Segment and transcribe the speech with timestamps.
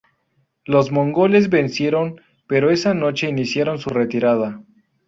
[0.65, 4.63] Los mongoles vencieron pero esa noche iniciaron su retirada.